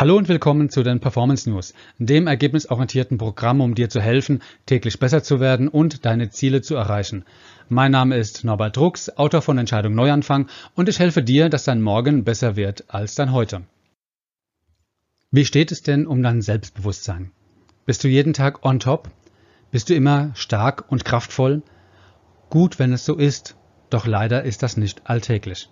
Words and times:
Hallo 0.00 0.16
und 0.16 0.30
willkommen 0.30 0.70
zu 0.70 0.82
den 0.82 0.98
Performance 0.98 1.46
News, 1.50 1.74
dem 1.98 2.26
ergebnisorientierten 2.26 3.18
Programm, 3.18 3.60
um 3.60 3.74
dir 3.74 3.90
zu 3.90 4.00
helfen, 4.00 4.40
täglich 4.64 4.98
besser 4.98 5.22
zu 5.22 5.40
werden 5.40 5.68
und 5.68 6.06
deine 6.06 6.30
Ziele 6.30 6.62
zu 6.62 6.74
erreichen. 6.74 7.26
Mein 7.68 7.92
Name 7.92 8.16
ist 8.16 8.42
Norbert 8.42 8.78
Drucks, 8.78 9.10
Autor 9.18 9.42
von 9.42 9.58
Entscheidung 9.58 9.94
Neuanfang 9.94 10.48
und 10.74 10.88
ich 10.88 11.00
helfe 11.00 11.22
dir, 11.22 11.50
dass 11.50 11.64
dein 11.64 11.82
Morgen 11.82 12.24
besser 12.24 12.56
wird 12.56 12.84
als 12.88 13.14
dein 13.14 13.32
Heute. 13.32 13.64
Wie 15.32 15.44
steht 15.44 15.70
es 15.70 15.82
denn 15.82 16.06
um 16.06 16.22
dein 16.22 16.40
Selbstbewusstsein? 16.40 17.32
Bist 17.84 18.02
du 18.02 18.08
jeden 18.08 18.32
Tag 18.32 18.64
on 18.64 18.80
top? 18.80 19.10
Bist 19.70 19.90
du 19.90 19.94
immer 19.94 20.30
stark 20.34 20.90
und 20.90 21.04
kraftvoll? 21.04 21.62
Gut, 22.48 22.78
wenn 22.78 22.94
es 22.94 23.04
so 23.04 23.16
ist, 23.16 23.54
doch 23.90 24.06
leider 24.06 24.44
ist 24.44 24.62
das 24.62 24.78
nicht 24.78 25.02
alltäglich. 25.10 25.68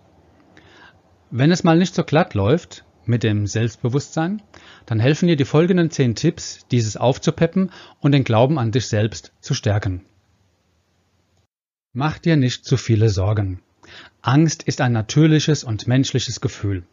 Wenn 1.30 1.50
es 1.50 1.64
mal 1.64 1.78
nicht 1.78 1.94
so 1.94 2.04
glatt 2.04 2.34
läuft 2.34 2.84
mit 3.08 3.22
dem 3.22 3.46
Selbstbewusstsein, 3.46 4.42
dann 4.86 5.00
helfen 5.00 5.26
dir 5.26 5.36
die 5.36 5.44
folgenden 5.44 5.90
zehn 5.90 6.14
Tipps, 6.14 6.66
dieses 6.70 6.96
aufzupeppen 6.96 7.70
und 8.00 8.12
den 8.12 8.24
Glauben 8.24 8.58
an 8.58 8.70
dich 8.70 8.86
selbst 8.86 9.32
zu 9.40 9.54
stärken. 9.54 10.02
Mach 11.92 12.18
dir 12.18 12.36
nicht 12.36 12.64
zu 12.64 12.76
viele 12.76 13.08
Sorgen. 13.08 13.60
Angst 14.20 14.62
ist 14.62 14.80
ein 14.80 14.92
natürliches 14.92 15.64
und 15.64 15.86
menschliches 15.86 16.40
Gefühl. 16.40 16.84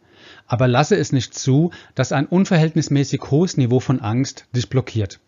Aber 0.46 0.66
lasse 0.66 0.96
es 0.96 1.12
nicht 1.12 1.34
zu, 1.34 1.70
dass 1.94 2.12
ein 2.12 2.26
unverhältnismäßig 2.26 3.20
hohes 3.30 3.56
Niveau 3.56 3.80
von 3.80 4.00
Angst 4.00 4.46
dich 4.54 4.68
blockiert. 4.68 5.20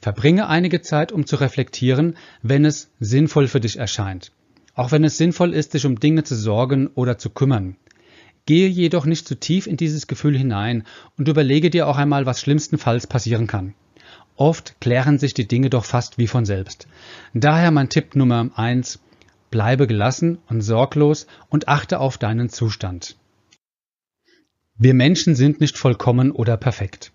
Verbringe 0.00 0.48
einige 0.48 0.82
Zeit, 0.82 1.12
um 1.12 1.26
zu 1.26 1.36
reflektieren, 1.36 2.16
wenn 2.42 2.64
es 2.64 2.90
sinnvoll 2.98 3.48
für 3.48 3.60
dich 3.60 3.78
erscheint. 3.78 4.32
Auch 4.74 4.90
wenn 4.90 5.04
es 5.04 5.18
sinnvoll 5.18 5.52
ist, 5.52 5.72
sich 5.72 5.84
um 5.84 6.00
Dinge 6.00 6.24
zu 6.24 6.34
sorgen 6.34 6.88
oder 6.88 7.18
zu 7.18 7.30
kümmern. 7.30 7.76
Gehe 8.46 8.68
jedoch 8.68 9.06
nicht 9.06 9.28
zu 9.28 9.38
tief 9.38 9.66
in 9.66 9.76
dieses 9.76 10.06
Gefühl 10.06 10.36
hinein 10.36 10.84
und 11.16 11.28
überlege 11.28 11.70
dir 11.70 11.86
auch 11.86 11.96
einmal, 11.96 12.26
was 12.26 12.40
schlimmstenfalls 12.40 13.06
passieren 13.06 13.46
kann. 13.46 13.74
Oft 14.36 14.80
klären 14.80 15.18
sich 15.18 15.34
die 15.34 15.46
Dinge 15.46 15.70
doch 15.70 15.84
fast 15.84 16.18
wie 16.18 16.26
von 16.26 16.44
selbst. 16.44 16.88
Daher 17.34 17.70
mein 17.70 17.88
Tipp 17.88 18.16
Nummer 18.16 18.50
eins: 18.56 18.98
Bleibe 19.50 19.86
gelassen 19.86 20.38
und 20.48 20.62
sorglos 20.62 21.26
und 21.50 21.68
achte 21.68 22.00
auf 22.00 22.18
deinen 22.18 22.48
Zustand. 22.48 23.16
Wir 24.76 24.94
Menschen 24.94 25.36
sind 25.36 25.60
nicht 25.60 25.78
vollkommen 25.78 26.32
oder 26.32 26.56
perfekt. 26.56 27.12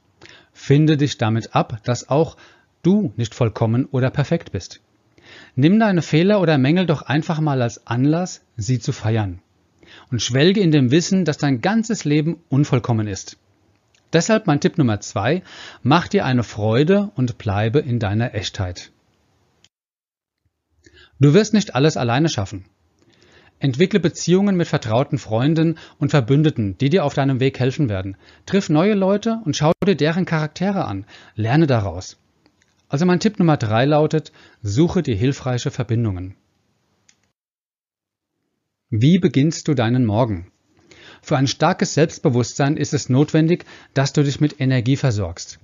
Finde 0.53 0.95
dich 0.95 1.17
damit 1.17 1.55
ab, 1.55 1.81
dass 1.83 2.07
auch 2.07 2.37
du 2.83 3.11
nicht 3.17 3.35
vollkommen 3.35 3.85
oder 3.85 4.09
perfekt 4.09 4.51
bist. 4.51 4.79
Nimm 5.55 5.79
deine 5.79 6.01
Fehler 6.01 6.39
oder 6.39 6.57
Mängel 6.57 6.85
doch 6.85 7.01
einfach 7.01 7.41
mal 7.41 7.61
als 7.61 7.85
Anlass, 7.85 8.41
sie 8.55 8.79
zu 8.79 8.93
feiern. 8.93 9.41
Und 10.11 10.21
schwelge 10.21 10.61
in 10.61 10.71
dem 10.71 10.91
Wissen, 10.91 11.25
dass 11.25 11.37
dein 11.37 11.61
ganzes 11.61 12.05
Leben 12.05 12.37
unvollkommen 12.49 13.07
ist. 13.07 13.37
Deshalb 14.13 14.47
mein 14.47 14.61
Tipp 14.61 14.77
Nummer 14.77 14.99
zwei, 15.01 15.43
mach 15.83 16.07
dir 16.07 16.25
eine 16.25 16.43
Freude 16.43 17.11
und 17.15 17.37
bleibe 17.37 17.79
in 17.79 17.99
deiner 17.99 18.33
Echtheit. 18.33 18.91
Du 21.19 21.33
wirst 21.33 21.53
nicht 21.53 21.75
alles 21.75 21.97
alleine 21.97 22.29
schaffen. 22.29 22.65
Entwickle 23.59 23.99
Beziehungen 23.99 24.55
mit 24.55 24.67
vertrauten 24.67 25.17
Freunden 25.17 25.79
und 25.97 26.11
Verbündeten, 26.11 26.77
die 26.77 26.89
dir 26.89 27.03
auf 27.03 27.15
deinem 27.15 27.39
Weg 27.39 27.59
helfen 27.59 27.89
werden. 27.89 28.15
Triff 28.45 28.69
neue 28.69 28.93
Leute 28.93 29.39
und 29.45 29.57
schau 29.57 29.71
dir 29.85 29.95
deren 29.95 30.25
Charaktere 30.25 30.85
an. 30.85 31.05
Lerne 31.35 31.65
daraus. 31.65 32.17
Also 32.87 33.05
mein 33.05 33.19
Tipp 33.19 33.39
Nummer 33.39 33.57
drei 33.57 33.85
lautet, 33.85 34.31
suche 34.61 35.01
dir 35.01 35.15
hilfreiche 35.15 35.71
Verbindungen. 35.71 36.35
Wie 38.89 39.19
beginnst 39.19 39.67
du 39.67 39.73
deinen 39.73 40.05
Morgen? 40.05 40.49
Für 41.21 41.35
ein 41.35 41.47
starkes 41.47 41.93
Selbstbewusstsein 41.93 42.77
ist 42.77 42.93
es 42.93 43.09
notwendig, 43.09 43.65
dass 43.93 44.13
du 44.13 44.23
dich 44.23 44.39
mit 44.39 44.61
Energie 44.61 44.95
versorgst. 44.95 45.59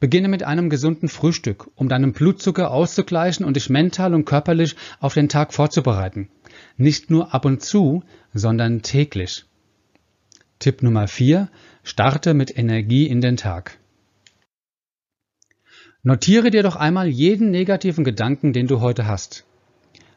Beginne 0.00 0.28
mit 0.28 0.42
einem 0.42 0.70
gesunden 0.70 1.10
Frühstück, 1.10 1.68
um 1.74 1.90
deinen 1.90 2.14
Blutzucker 2.14 2.70
auszugleichen 2.70 3.44
und 3.44 3.56
dich 3.56 3.68
mental 3.68 4.14
und 4.14 4.24
körperlich 4.24 4.74
auf 5.00 5.12
den 5.12 5.28
Tag 5.28 5.52
vorzubereiten. 5.52 6.30
Nicht 6.78 7.10
nur 7.10 7.34
ab 7.34 7.44
und 7.44 7.60
zu, 7.60 8.04
sondern 8.32 8.80
täglich. 8.80 9.44
Tipp 10.58 10.82
Nummer 10.82 11.08
4. 11.08 11.50
Starte 11.82 12.32
mit 12.32 12.56
Energie 12.56 13.06
in 13.06 13.20
den 13.20 13.36
Tag. 13.36 13.78
Notiere 16.02 16.50
dir 16.50 16.62
doch 16.62 16.76
einmal 16.76 17.06
jeden 17.06 17.50
negativen 17.50 18.02
Gedanken, 18.02 18.54
den 18.54 18.66
du 18.66 18.80
heute 18.80 19.06
hast. 19.06 19.44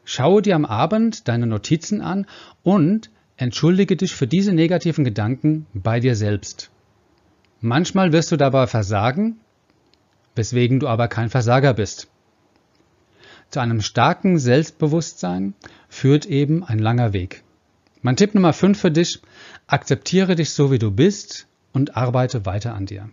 Schaue 0.08 0.40
dir 0.40 0.54
am 0.54 0.64
Abend 0.64 1.26
deine 1.26 1.48
Notizen 1.48 2.00
an 2.00 2.26
und 2.62 3.10
entschuldige 3.36 3.96
dich 3.96 4.14
für 4.14 4.28
diese 4.28 4.52
negativen 4.52 5.04
Gedanken 5.04 5.66
bei 5.74 5.98
dir 5.98 6.14
selbst. 6.14 6.70
Manchmal 7.60 8.12
wirst 8.12 8.30
du 8.30 8.36
dabei 8.36 8.68
versagen, 8.68 9.40
weswegen 10.36 10.78
du 10.78 10.86
aber 10.86 11.08
kein 11.08 11.28
Versager 11.28 11.74
bist. 11.74 12.08
Zu 13.50 13.58
einem 13.58 13.80
starken 13.80 14.38
Selbstbewusstsein 14.38 15.54
führt 15.88 16.24
eben 16.26 16.62
ein 16.62 16.78
langer 16.78 17.12
Weg. 17.12 17.42
Mein 18.00 18.14
Tipp 18.14 18.32
Nummer 18.32 18.52
5 18.52 18.78
für 18.78 18.92
dich, 18.92 19.20
akzeptiere 19.66 20.36
dich 20.36 20.50
so 20.50 20.70
wie 20.70 20.78
du 20.78 20.92
bist 20.92 21.48
und 21.72 21.96
arbeite 21.96 22.46
weiter 22.46 22.76
an 22.76 22.86
dir. 22.86 23.10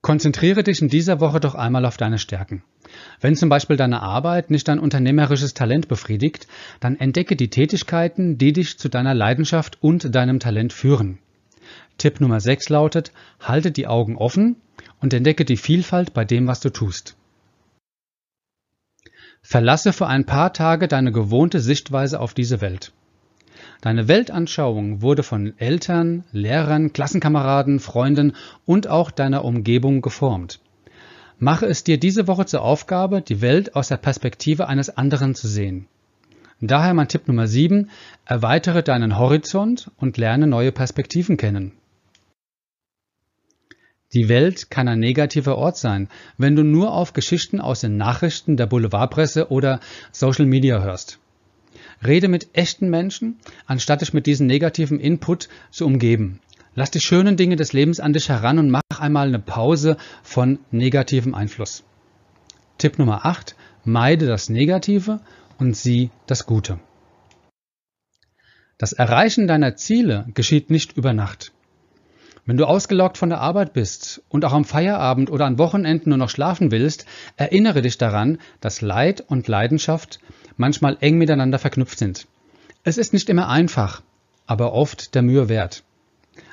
Konzentriere 0.00 0.62
dich 0.62 0.80
in 0.80 0.88
dieser 0.88 1.20
Woche 1.20 1.40
doch 1.40 1.54
einmal 1.54 1.84
auf 1.84 1.98
deine 1.98 2.18
Stärken. 2.18 2.62
Wenn 3.20 3.36
zum 3.36 3.48
Beispiel 3.48 3.76
deine 3.76 4.02
Arbeit 4.02 4.50
nicht 4.50 4.68
dein 4.68 4.78
unternehmerisches 4.78 5.54
Talent 5.54 5.88
befriedigt, 5.88 6.46
dann 6.80 6.96
entdecke 6.96 7.36
die 7.36 7.50
Tätigkeiten, 7.50 8.38
die 8.38 8.52
dich 8.52 8.78
zu 8.78 8.88
deiner 8.88 9.14
Leidenschaft 9.14 9.78
und 9.82 10.14
deinem 10.14 10.40
Talent 10.40 10.72
führen. 10.72 11.18
Tipp 11.98 12.20
Nummer 12.20 12.40
6 12.40 12.68
lautet, 12.68 13.12
halte 13.40 13.70
die 13.70 13.86
Augen 13.86 14.16
offen 14.16 14.56
und 15.00 15.14
entdecke 15.14 15.44
die 15.44 15.56
Vielfalt 15.56 16.14
bei 16.14 16.24
dem, 16.24 16.46
was 16.46 16.60
du 16.60 16.70
tust. 16.70 17.16
Verlasse 19.42 19.92
für 19.92 20.06
ein 20.06 20.26
paar 20.26 20.52
Tage 20.52 20.88
deine 20.88 21.12
gewohnte 21.12 21.60
Sichtweise 21.60 22.20
auf 22.20 22.34
diese 22.34 22.60
Welt. 22.60 22.92
Deine 23.80 24.08
Weltanschauung 24.08 25.02
wurde 25.02 25.22
von 25.22 25.54
Eltern, 25.58 26.24
Lehrern, 26.32 26.92
Klassenkameraden, 26.92 27.78
Freunden 27.78 28.34
und 28.64 28.88
auch 28.88 29.10
deiner 29.10 29.44
Umgebung 29.44 30.02
geformt. 30.02 30.60
Mache 31.38 31.66
es 31.66 31.84
dir 31.84 31.98
diese 31.98 32.26
Woche 32.28 32.46
zur 32.46 32.62
Aufgabe, 32.62 33.20
die 33.20 33.42
Welt 33.42 33.76
aus 33.76 33.88
der 33.88 33.98
Perspektive 33.98 34.68
eines 34.68 34.96
anderen 34.96 35.34
zu 35.34 35.48
sehen. 35.48 35.86
Daher 36.60 36.94
mein 36.94 37.08
Tipp 37.08 37.28
Nummer 37.28 37.46
7, 37.46 37.90
erweitere 38.24 38.82
deinen 38.82 39.18
Horizont 39.18 39.90
und 39.98 40.16
lerne 40.16 40.46
neue 40.46 40.72
Perspektiven 40.72 41.36
kennen. 41.36 41.72
Die 44.14 44.30
Welt 44.30 44.70
kann 44.70 44.88
ein 44.88 45.00
negativer 45.00 45.58
Ort 45.58 45.76
sein, 45.76 46.08
wenn 46.38 46.56
du 46.56 46.62
nur 46.62 46.94
auf 46.94 47.12
Geschichten 47.12 47.60
aus 47.60 47.80
den 47.80 47.98
Nachrichten 47.98 48.56
der 48.56 48.66
Boulevardpresse 48.66 49.50
oder 49.50 49.80
Social 50.12 50.46
Media 50.46 50.82
hörst. 50.82 51.18
Rede 52.06 52.28
mit 52.28 52.48
echten 52.54 52.88
Menschen, 52.88 53.38
anstatt 53.66 54.00
dich 54.00 54.14
mit 54.14 54.26
diesem 54.26 54.46
negativen 54.46 55.00
Input 55.00 55.50
zu 55.70 55.84
umgeben. 55.84 56.40
Lass 56.78 56.90
die 56.90 57.00
schönen 57.00 57.38
Dinge 57.38 57.56
des 57.56 57.72
Lebens 57.72 58.00
an 58.00 58.12
dich 58.12 58.28
heran 58.28 58.58
und 58.58 58.68
mach 58.68 58.82
einmal 59.00 59.28
eine 59.28 59.38
Pause 59.38 59.96
von 60.22 60.58
negativem 60.70 61.34
Einfluss. 61.34 61.84
Tipp 62.76 62.98
Nummer 62.98 63.24
8. 63.24 63.56
Meide 63.84 64.26
das 64.26 64.50
Negative 64.50 65.20
und 65.58 65.74
sieh 65.74 66.10
das 66.26 66.44
Gute. 66.44 66.78
Das 68.76 68.92
Erreichen 68.92 69.46
deiner 69.46 69.76
Ziele 69.76 70.26
geschieht 70.34 70.68
nicht 70.68 70.98
über 70.98 71.14
Nacht. 71.14 71.52
Wenn 72.44 72.58
du 72.58 72.66
ausgelockt 72.66 73.16
von 73.16 73.30
der 73.30 73.40
Arbeit 73.40 73.72
bist 73.72 74.20
und 74.28 74.44
auch 74.44 74.52
am 74.52 74.66
Feierabend 74.66 75.30
oder 75.30 75.46
an 75.46 75.56
Wochenenden 75.56 76.10
nur 76.10 76.18
noch 76.18 76.28
schlafen 76.28 76.70
willst, 76.70 77.06
erinnere 77.38 77.80
dich 77.80 77.96
daran, 77.96 78.36
dass 78.60 78.82
Leid 78.82 79.24
und 79.26 79.48
Leidenschaft 79.48 80.20
manchmal 80.58 80.98
eng 81.00 81.16
miteinander 81.16 81.58
verknüpft 81.58 81.98
sind. 81.98 82.26
Es 82.84 82.98
ist 82.98 83.14
nicht 83.14 83.30
immer 83.30 83.48
einfach, 83.48 84.02
aber 84.46 84.74
oft 84.74 85.14
der 85.14 85.22
Mühe 85.22 85.48
wert. 85.48 85.82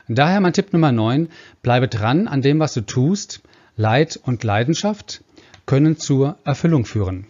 Daher 0.08 0.42
mein 0.42 0.54
Tipp 0.54 0.74
Nummer 0.74 0.92
9, 0.92 1.30
bleibe 1.62 1.88
dran 1.88 2.28
an 2.28 2.42
dem, 2.42 2.60
was 2.60 2.74
du 2.74 2.82
tust. 2.82 3.42
Leid 3.76 4.20
und 4.22 4.44
Leidenschaft 4.44 5.24
können 5.66 5.98
zur 5.98 6.38
Erfüllung 6.44 6.86
führen. 6.86 7.26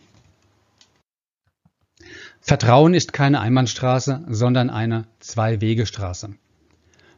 Vertrauen 2.42 2.94
ist 2.94 3.14
keine 3.14 3.40
Einbahnstraße, 3.40 4.26
sondern 4.28 4.70
eine 4.70 5.06
Zwei-Wege-Straße. 5.20 6.34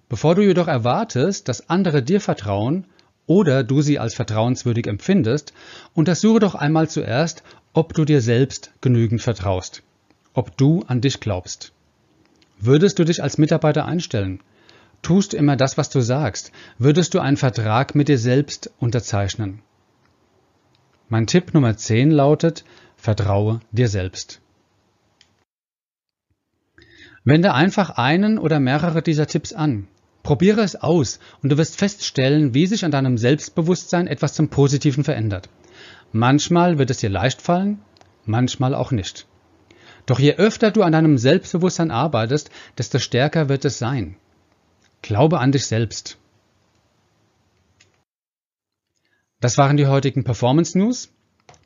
Bevor 0.07 0.35
du 0.35 0.43
jedoch 0.43 0.67
erwartest, 0.67 1.47
dass 1.47 1.69
andere 1.69 2.03
dir 2.03 2.21
vertrauen 2.21 2.85
oder 3.25 3.63
du 3.63 3.81
sie 3.81 3.97
als 3.97 4.13
vertrauenswürdig 4.13 4.85
empfindest, 4.85 5.53
untersuche 5.95 6.41
doch 6.41 6.53
einmal 6.53 6.89
zuerst, 6.89 7.41
ob 7.73 7.95
du 7.95 8.05
dir 8.05 8.21
selbst 8.21 8.71
genügend 8.81 9.23
vertraust, 9.23 9.81
ob 10.33 10.55
du 10.57 10.83
an 10.87 11.01
dich 11.01 11.19
glaubst. 11.19 11.71
Würdest 12.59 12.99
du 12.99 13.03
dich 13.03 13.23
als 13.23 13.39
Mitarbeiter 13.39 13.85
einstellen? 13.85 14.41
Tust 15.05 15.35
immer 15.35 15.55
das, 15.55 15.77
was 15.77 15.91
du 15.91 16.01
sagst? 16.01 16.51
Würdest 16.79 17.13
du 17.13 17.19
einen 17.19 17.37
Vertrag 17.37 17.93
mit 17.93 18.07
dir 18.07 18.17
selbst 18.17 18.71
unterzeichnen? 18.79 19.61
Mein 21.09 21.27
Tipp 21.27 21.53
Nummer 21.53 21.77
10 21.77 22.09
lautet, 22.09 22.65
vertraue 22.97 23.59
dir 23.71 23.87
selbst. 23.87 24.41
Wende 27.23 27.53
einfach 27.53 27.91
einen 27.91 28.39
oder 28.39 28.59
mehrere 28.59 29.03
dieser 29.03 29.27
Tipps 29.27 29.53
an. 29.53 29.87
Probiere 30.23 30.61
es 30.61 30.75
aus 30.75 31.19
und 31.43 31.51
du 31.51 31.57
wirst 31.59 31.77
feststellen, 31.77 32.55
wie 32.55 32.65
sich 32.65 32.83
an 32.83 32.89
deinem 32.89 33.19
Selbstbewusstsein 33.19 34.07
etwas 34.07 34.33
zum 34.33 34.49
Positiven 34.49 35.03
verändert. 35.03 35.49
Manchmal 36.13 36.79
wird 36.79 36.89
es 36.89 36.97
dir 36.97 37.11
leicht 37.11 37.43
fallen, 37.43 37.79
manchmal 38.25 38.73
auch 38.73 38.89
nicht. 38.91 39.27
Doch 40.07 40.17
je 40.17 40.37
öfter 40.37 40.71
du 40.71 40.81
an 40.81 40.93
deinem 40.93 41.19
Selbstbewusstsein 41.19 41.91
arbeitest, 41.91 42.49
desto 42.79 42.97
stärker 42.97 43.49
wird 43.49 43.65
es 43.65 43.77
sein. 43.77 44.17
Glaube 45.05 45.39
an 45.39 45.51
dich 45.51 45.67
selbst. 45.67 46.17
Das 49.39 49.55
waren 49.59 49.77
die 49.77 49.85
heutigen 49.85 50.23
Performance 50.23 50.75
News. 50.75 51.11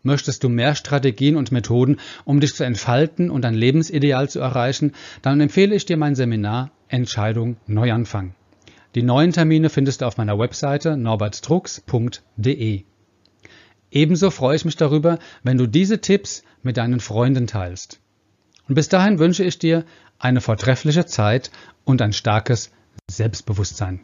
Möchtest 0.03 0.43
du 0.43 0.49
mehr 0.49 0.75
Strategien 0.75 1.37
und 1.37 1.53
Methoden, 1.53 2.01
um 2.25 2.41
dich 2.41 2.53
zu 2.53 2.65
entfalten 2.65 3.31
und 3.31 3.43
dein 3.43 3.53
Lebensideal 3.53 4.27
zu 4.27 4.41
erreichen, 4.41 4.91
dann 5.21 5.39
empfehle 5.39 5.73
ich 5.73 5.85
dir 5.85 5.95
mein 5.95 6.15
Seminar 6.15 6.71
Entscheidung 6.89 7.55
Neuanfang. 7.65 8.35
Die 8.93 9.03
neuen 9.03 9.31
Termine 9.31 9.69
findest 9.69 10.01
du 10.01 10.05
auf 10.05 10.17
meiner 10.17 10.37
Webseite 10.37 10.97
norbertstrux.de. 10.97 12.83
Ebenso 13.89 14.31
freue 14.31 14.57
ich 14.57 14.65
mich 14.65 14.75
darüber, 14.75 15.17
wenn 15.43 15.57
du 15.57 15.65
diese 15.65 16.01
Tipps 16.01 16.43
mit 16.61 16.75
deinen 16.75 16.99
Freunden 16.99 17.47
teilst. 17.47 18.01
Und 18.67 18.75
bis 18.75 18.89
dahin 18.89 19.17
wünsche 19.17 19.45
ich 19.45 19.57
dir 19.57 19.85
eine 20.17 20.41
vortreffliche 20.41 21.05
Zeit 21.05 21.51
und 21.85 22.01
ein 22.01 22.11
starkes 22.11 22.71
Selbstbewusstsein. 23.09 24.03